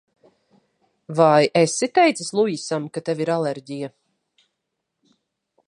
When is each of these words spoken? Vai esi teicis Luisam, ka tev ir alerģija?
Vai 1.19 1.43
esi 1.63 1.87
teicis 1.97 2.31
Luisam, 2.39 2.89
ka 2.97 3.05
tev 3.11 3.21
ir 3.25 3.33
alerģija? 3.37 3.91